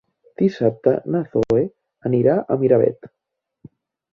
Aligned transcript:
Dissabte 0.41 0.93
na 1.15 1.21
Zoè 1.35 1.63
anirà 2.11 2.39
a 2.41 2.59
Miravet. 2.63 3.11